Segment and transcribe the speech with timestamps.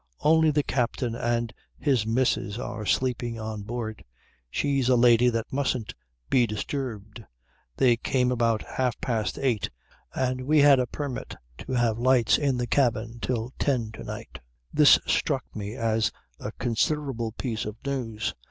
[0.21, 4.03] "Only the captain and his missus are sleeping on board.
[4.49, 5.93] She's a lady that mustn't
[6.27, 7.23] be disturbed.
[7.77, 9.69] They came about half past eight,
[10.15, 14.39] and we had a permit to have lights in the cabin till ten to night."
[14.73, 18.33] "This struck me as a considerable piece of news.